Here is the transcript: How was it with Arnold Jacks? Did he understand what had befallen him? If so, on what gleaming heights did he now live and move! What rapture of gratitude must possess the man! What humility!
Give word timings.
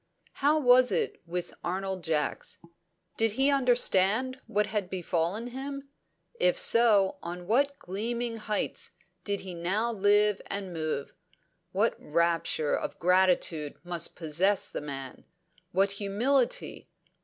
How 0.41 0.57
was 0.59 0.91
it 0.91 1.21
with 1.27 1.53
Arnold 1.63 2.03
Jacks? 2.03 2.57
Did 3.17 3.33
he 3.33 3.51
understand 3.51 4.41
what 4.47 4.65
had 4.65 4.89
befallen 4.89 5.45
him? 5.49 5.89
If 6.39 6.57
so, 6.57 7.17
on 7.21 7.45
what 7.45 7.77
gleaming 7.77 8.37
heights 8.37 8.93
did 9.23 9.41
he 9.41 9.53
now 9.53 9.91
live 9.91 10.41
and 10.47 10.73
move! 10.73 11.13
What 11.71 11.93
rapture 11.99 12.75
of 12.75 12.97
gratitude 12.97 13.75
must 13.83 14.15
possess 14.15 14.71
the 14.71 14.81
man! 14.81 15.23
What 15.71 15.91
humility! 15.91 16.89